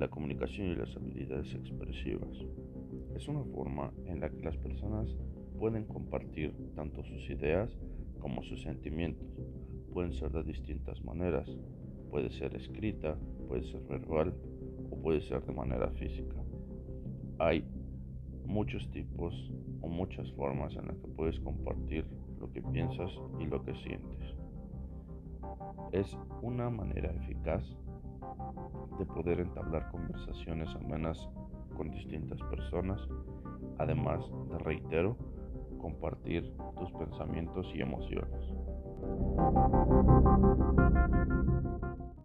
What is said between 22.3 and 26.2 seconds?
lo que piensas y lo que sientes. Es